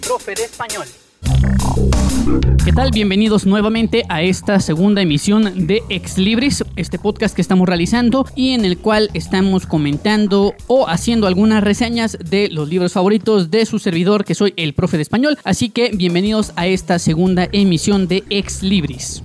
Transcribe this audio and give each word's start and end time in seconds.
profe 0.00 0.34
de 0.34 0.44
español. 0.44 0.86
¿Qué 2.64 2.72
tal? 2.72 2.90
Bienvenidos 2.90 3.44
nuevamente 3.44 4.04
a 4.08 4.22
esta 4.22 4.60
segunda 4.60 5.02
emisión 5.02 5.66
de 5.66 5.82
Ex 5.90 6.16
Libris, 6.16 6.64
este 6.76 6.98
podcast 6.98 7.36
que 7.36 7.42
estamos 7.42 7.68
realizando 7.68 8.24
y 8.34 8.54
en 8.54 8.64
el 8.64 8.78
cual 8.78 9.10
estamos 9.12 9.66
comentando 9.66 10.54
o 10.68 10.88
haciendo 10.88 11.26
algunas 11.26 11.62
reseñas 11.62 12.16
de 12.18 12.48
los 12.48 12.70
libros 12.70 12.94
favoritos 12.94 13.50
de 13.50 13.66
su 13.66 13.78
servidor, 13.78 14.24
que 14.24 14.34
soy 14.34 14.54
el 14.56 14.72
profe 14.72 14.96
de 14.96 15.02
español. 15.02 15.36
Así 15.44 15.68
que 15.68 15.90
bienvenidos 15.90 16.54
a 16.56 16.66
esta 16.66 16.98
segunda 16.98 17.46
emisión 17.52 18.08
de 18.08 18.24
Ex 18.30 18.62
Libris. 18.62 19.22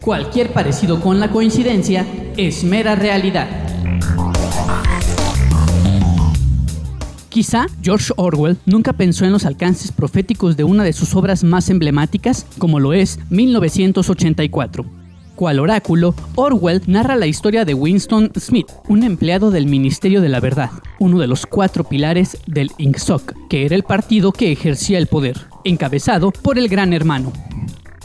Cualquier 0.00 0.52
parecido 0.52 1.00
con 1.00 1.20
la 1.20 1.30
coincidencia 1.30 2.04
es 2.36 2.64
mera 2.64 2.96
realidad. 2.96 3.71
Quizá 7.32 7.66
George 7.82 8.12
Orwell 8.16 8.58
nunca 8.66 8.92
pensó 8.92 9.24
en 9.24 9.32
los 9.32 9.46
alcances 9.46 9.90
proféticos 9.90 10.54
de 10.58 10.64
una 10.64 10.84
de 10.84 10.92
sus 10.92 11.16
obras 11.16 11.44
más 11.44 11.70
emblemáticas, 11.70 12.44
como 12.58 12.78
lo 12.78 12.92
es 12.92 13.18
1984. 13.30 14.84
Cual 15.34 15.58
oráculo, 15.58 16.14
Orwell 16.34 16.82
narra 16.86 17.16
la 17.16 17.26
historia 17.26 17.64
de 17.64 17.72
Winston 17.72 18.32
Smith, 18.38 18.66
un 18.86 19.02
empleado 19.02 19.50
del 19.50 19.64
Ministerio 19.64 20.20
de 20.20 20.28
la 20.28 20.40
Verdad, 20.40 20.72
uno 20.98 21.20
de 21.20 21.26
los 21.26 21.46
cuatro 21.46 21.84
pilares 21.84 22.36
del 22.46 22.70
INCSOC, 22.76 23.48
que 23.48 23.64
era 23.64 23.76
el 23.76 23.82
partido 23.82 24.32
que 24.32 24.52
ejercía 24.52 24.98
el 24.98 25.06
poder, 25.06 25.40
encabezado 25.64 26.32
por 26.32 26.58
el 26.58 26.68
Gran 26.68 26.92
Hermano. 26.92 27.32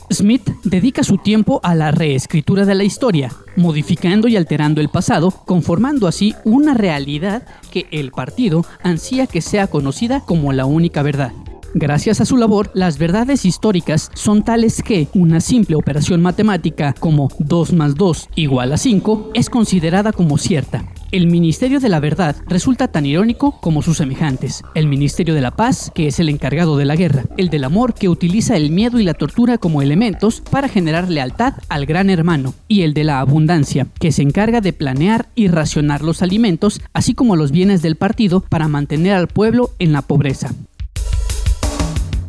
Smith 0.10 0.50
dedica 0.64 1.04
su 1.04 1.18
tiempo 1.18 1.60
a 1.64 1.76
la 1.76 1.92
reescritura 1.92 2.66
de 2.66 2.76
la 2.76 2.86
historia, 2.86 3.32
modificando 3.58 4.28
y 4.28 4.38
alterando 4.38 4.80
el 4.80 4.90
pasado, 4.90 5.32
conformando 5.32 6.08
así 6.08 6.34
una 6.46 6.74
realidad 6.74 7.46
que 7.72 7.88
el 7.92 8.12
partido 8.12 8.66
ansía 8.82 9.28
que 9.28 9.42
sea 9.42 9.68
conocida 9.68 10.22
como 10.22 10.54
la 10.54 10.66
única 10.66 11.02
verdad. 11.04 11.34
Gracias 11.74 12.22
a 12.22 12.26
su 12.26 12.38
labor, 12.38 12.72
las 12.74 12.98
verdades 12.98 13.44
históricas 13.44 14.10
son 14.14 14.44
tales 14.44 14.82
que 14.82 15.10
una 15.14 15.42
simple 15.42 15.76
operación 15.76 16.22
matemática 16.22 16.94
como 16.98 17.30
2 17.40 17.74
más 17.74 17.96
2 17.96 18.30
igual 18.36 18.72
a 18.72 18.78
5 18.78 19.32
es 19.34 19.50
considerada 19.50 20.14
como 20.14 20.38
cierta, 20.38 20.86
el 21.12 21.28
Ministerio 21.28 21.80
de 21.80 21.90
la 21.90 22.00
Verdad 22.00 22.36
resulta 22.48 22.90
tan 22.90 23.06
irónico 23.06 23.60
como 23.62 23.82
sus 23.82 23.98
semejantes. 23.98 24.64
El 24.74 24.88
Ministerio 24.88 25.34
de 25.34 25.42
la 25.42 25.52
Paz, 25.52 25.92
que 25.94 26.08
es 26.08 26.20
el 26.20 26.30
encargado 26.30 26.78
de 26.78 26.86
la 26.86 26.96
guerra. 26.96 27.24
El 27.38 27.50
del 27.50 27.64
Amor, 27.64 27.94
que 27.94 28.10
utiliza 28.10 28.58
el 28.58 28.72
miedo 28.72 29.00
y 29.00 29.04
la 29.04 29.14
tortura 29.14 29.58
como 29.58 29.82
elementos 29.82 30.42
para 30.42 30.68
generar 30.68 31.10
lealtad 31.10 31.54
al 31.70 31.86
gran 31.86 32.10
hermano. 32.10 32.54
Y 32.68 32.82
el 32.82 32.94
de 32.94 33.04
la 33.06 33.20
Abundancia, 33.20 33.88
que 34.00 34.12
se 34.12 34.22
encarga 34.22 34.62
de 34.62 34.74
planear 34.74 35.30
y 35.36 35.48
racionar 35.48 36.02
los 36.02 36.22
alimentos, 36.22 36.82
así 36.94 37.14
como 37.14 37.36
los 37.36 37.52
bienes 37.52 37.82
del 37.82 37.96
partido 37.96 38.42
para 38.42 38.68
mantener 38.68 39.14
al 39.14 39.28
pueblo 39.28 39.72
en 39.80 39.94
la 39.94 40.02
pobreza. 40.02 40.54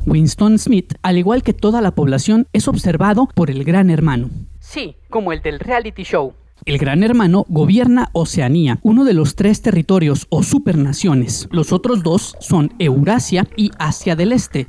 Winston 0.07 0.59
Smith, 0.59 0.95
al 1.03 1.19
igual 1.19 1.43
que 1.43 1.53
toda 1.53 1.81
la 1.81 1.91
población, 1.91 2.47
es 2.53 2.67
observado 2.69 3.29
por 3.35 3.51
el 3.51 3.65
gran 3.65 3.91
hermano. 3.91 4.31
Sí, 4.61 4.97
como 5.11 5.33
el 5.33 5.43
del 5.43 5.59
reality 5.61 6.03
show. 6.03 6.33
El 6.65 6.79
Gran 6.79 7.03
Hermano 7.03 7.47
gobierna 7.49 8.11
Oceanía, 8.13 8.79
uno 8.83 9.05
de 9.05 9.15
los 9.15 9.37
tres 9.37 9.63
territorios 9.63 10.27
o 10.31 10.43
supernaciones. 10.43 11.49
Los 11.51 11.73
otros 11.73 12.03
dos 12.03 12.37
son 12.41 12.73
Eurasia 12.79 13.47
y 13.57 13.71
Asia 13.79 14.17
del 14.17 14.33
Este. 14.33 14.67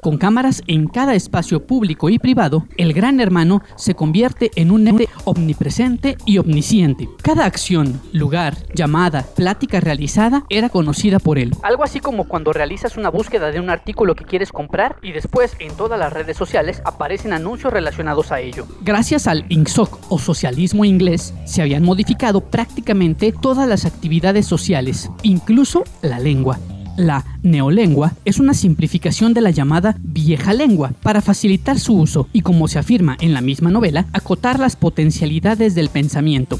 Con 0.00 0.16
cámaras 0.16 0.62
en 0.66 0.86
cada 0.86 1.14
espacio 1.14 1.66
público 1.66 2.08
y 2.08 2.18
privado, 2.18 2.66
el 2.78 2.94
Gran 2.94 3.20
Hermano 3.20 3.62
se 3.76 3.94
convierte 3.94 4.50
en 4.56 4.70
un 4.70 4.88
ente 4.88 5.10
omnipresente 5.24 6.16
y 6.24 6.38
omnisciente. 6.38 7.06
Cada 7.22 7.44
acción, 7.44 8.00
lugar, 8.12 8.56
llamada, 8.74 9.26
plática 9.36 9.78
realizada 9.78 10.46
era 10.48 10.70
conocida 10.70 11.18
por 11.18 11.38
él. 11.38 11.54
Algo 11.62 11.84
así 11.84 12.00
como 12.00 12.24
cuando 12.24 12.54
realizas 12.54 12.96
una 12.96 13.10
búsqueda 13.10 13.50
de 13.50 13.60
un 13.60 13.68
artículo 13.68 14.14
que 14.14 14.24
quieres 14.24 14.52
comprar 14.52 14.96
y 15.02 15.12
después 15.12 15.54
en 15.58 15.76
todas 15.76 15.98
las 15.98 16.14
redes 16.14 16.38
sociales 16.38 16.80
aparecen 16.86 17.34
anuncios 17.34 17.70
relacionados 17.70 18.32
a 18.32 18.40
ello. 18.40 18.66
Gracias 18.80 19.26
al 19.26 19.44
INSOC 19.50 20.10
o 20.10 20.18
socialismo 20.18 20.86
inglés, 20.86 21.34
se 21.44 21.60
habían 21.60 21.82
modificado 21.82 22.40
prácticamente 22.40 23.32
todas 23.32 23.68
las 23.68 23.84
actividades 23.84 24.46
sociales, 24.46 25.10
incluso 25.22 25.84
la 26.00 26.18
lengua. 26.18 26.58
La 26.96 27.24
neolengua 27.42 28.12
es 28.24 28.38
una 28.38 28.54
simplificación 28.54 29.34
de 29.34 29.40
la 29.40 29.50
llamada 29.50 29.96
vieja 30.00 30.52
lengua 30.52 30.92
para 31.02 31.20
facilitar 31.20 31.78
su 31.78 31.94
uso 31.94 32.28
y, 32.32 32.42
como 32.42 32.68
se 32.68 32.78
afirma 32.78 33.16
en 33.20 33.32
la 33.32 33.40
misma 33.40 33.70
novela, 33.70 34.06
acotar 34.12 34.58
las 34.58 34.76
potencialidades 34.76 35.74
del 35.74 35.88
pensamiento 35.88 36.58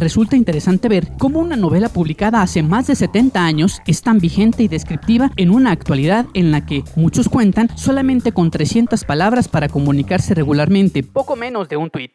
resulta 0.00 0.34
interesante 0.34 0.88
ver 0.88 1.08
cómo 1.18 1.40
una 1.40 1.56
novela 1.56 1.90
publicada 1.90 2.42
hace 2.42 2.62
más 2.62 2.86
de 2.86 2.96
70 2.96 3.44
años 3.44 3.80
es 3.86 4.02
tan 4.02 4.18
vigente 4.18 4.62
y 4.62 4.68
descriptiva 4.68 5.30
en 5.36 5.50
una 5.50 5.70
actualidad 5.70 6.26
en 6.34 6.50
la 6.50 6.64
que 6.64 6.82
muchos 6.96 7.28
cuentan 7.28 7.68
solamente 7.76 8.32
con 8.32 8.50
300 8.50 9.04
palabras 9.04 9.48
para 9.48 9.68
comunicarse 9.68 10.34
regularmente, 10.34 11.02
poco 11.02 11.36
menos 11.36 11.68
de 11.68 11.76
un 11.76 11.90
tweet. 11.90 12.12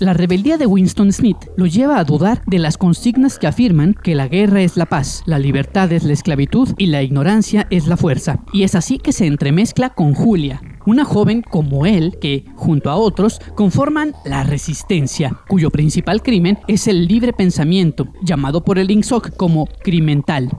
La 0.00 0.12
rebeldía 0.12 0.58
de 0.58 0.66
Winston 0.66 1.12
Smith 1.12 1.36
lo 1.56 1.66
lleva 1.66 2.00
a 2.00 2.04
dudar 2.04 2.42
de 2.46 2.58
las 2.58 2.76
consignas 2.76 3.38
que 3.38 3.46
afirman 3.46 3.94
que 3.94 4.16
la 4.16 4.26
guerra 4.26 4.60
es 4.60 4.76
la 4.76 4.86
paz, 4.86 5.22
la 5.24 5.38
libertad 5.38 5.92
es 5.92 6.02
la 6.02 6.12
esclavitud 6.12 6.70
y 6.78 6.86
la 6.86 7.04
ignorancia 7.04 7.68
es 7.70 7.86
la 7.86 7.96
fuerza. 7.96 8.40
Y 8.52 8.64
es 8.64 8.74
así 8.74 8.98
que 8.98 9.12
se 9.12 9.26
entremezcla 9.26 9.90
con 9.90 10.12
Julia, 10.12 10.60
una 10.84 11.04
joven 11.04 11.42
como 11.42 11.86
él 11.86 12.18
que, 12.20 12.44
junto 12.56 12.90
a 12.90 12.96
otros, 12.96 13.38
conforman 13.54 14.14
la 14.24 14.42
resistencia, 14.42 15.38
cuyo 15.46 15.70
principal 15.70 16.22
crimen 16.22 16.58
es 16.66 16.88
el 16.88 17.06
libre 17.06 17.32
pensamiento, 17.32 18.08
llamado 18.20 18.64
por 18.64 18.80
el 18.80 18.90
INSOC 18.90 19.36
como 19.36 19.66
crimental. 19.84 20.50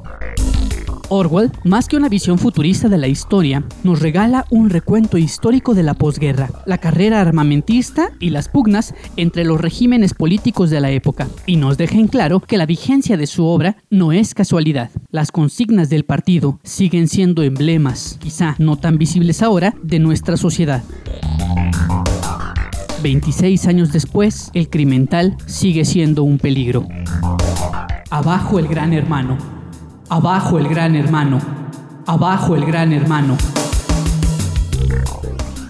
Orwell, 1.10 1.52
más 1.64 1.88
que 1.88 1.98
una 1.98 2.10
visión 2.10 2.38
futurista 2.38 2.90
de 2.90 2.98
la 2.98 3.08
historia, 3.08 3.64
nos 3.84 4.02
regala 4.02 4.46
un 4.50 4.70
recuento 4.70 5.18
histórico 5.18 5.74
de 5.74 5.84
la 5.84 5.94
posguerra, 5.94 6.50
la 6.66 6.78
carrera 6.78 7.22
armamentista 7.22 8.12
y 8.20 8.30
las 8.30 8.50
pugnas 8.50 8.94
entre 9.18 9.46
los 9.46 9.62
regímenes 9.62 10.14
políticos 10.14 10.70
de 10.70 10.82
la 10.82 10.92
época, 10.92 11.28
y 11.46 11.58
nos 11.58 11.78
deja 11.78 11.96
en 11.96 12.08
claro 12.08 12.40
que 12.40 12.58
la 12.58 12.66
vigencia 12.66 13.18
de 13.18 13.28
su 13.28 13.46
obra 13.46 13.78
no 13.90 14.12
es 14.12 14.34
casualidad. 14.34 14.92
Las 15.10 15.32
consignas 15.32 15.90
del 15.90 16.06
partido 16.06 16.60
siguen 16.64 17.08
siendo 17.08 17.44
emblemas, 17.44 18.18
quizá 18.20 18.56
no 18.58 18.78
tan 18.78 18.98
visibles 18.98 19.42
ahora, 19.42 19.76
de 19.82 20.00
nuestra 20.00 20.38
sociedad. 20.38 20.84
26 23.02 23.68
años 23.68 23.92
después, 23.92 24.50
el 24.54 24.70
criminal 24.70 25.38
sigue 25.46 25.86
siendo 25.86 26.24
un 26.24 26.40
peligro. 26.40 26.88
Abajo 28.10 28.58
el 28.58 28.68
gran 28.68 28.94
hermano. 28.94 29.55
Abajo 30.10 30.60
el 30.60 30.68
gran 30.68 30.96
hermano. 30.96 31.40
Abajo 32.06 32.56
el 32.56 32.64
gran 32.64 32.94
hermano. 32.94 33.38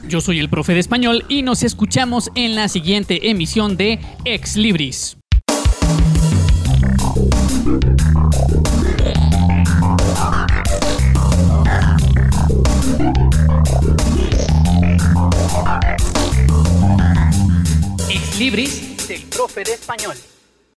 Yo 0.09 0.19
soy 0.19 0.39
el 0.39 0.49
profe 0.49 0.73
de 0.73 0.79
español 0.79 1.23
y 1.29 1.41
nos 1.41 1.63
escuchamos 1.63 2.29
en 2.35 2.55
la 2.55 2.67
siguiente 2.67 3.29
emisión 3.29 3.77
de 3.77 3.99
Ex 4.25 4.57
Libris. 4.57 5.17
Ex 18.09 18.39
Libris 18.39 19.07
del 19.07 19.21
profe 19.23 19.63
de 19.63 19.73
español. 19.73 20.34